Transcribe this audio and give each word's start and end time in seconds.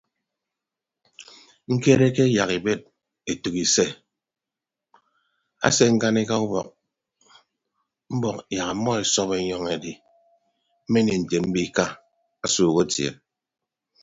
Ñkereke 1.73 2.23
yak 2.35 2.51
ibed 2.57 2.81
etәk 3.31 3.55
ise 3.63 3.85
ase 5.65 5.83
ñkanika 5.95 6.35
ubọk 6.45 6.67
mbọk 8.15 8.37
yak 8.55 8.69
ọmmọ 8.73 8.91
esọp 9.01 9.29
enyọñ 9.37 9.63
edi 9.75 9.91
mmenie 10.87 11.15
nte 11.21 11.37
mbiika 11.47 11.85
asuuk 12.45 12.77
atie. 12.83 13.09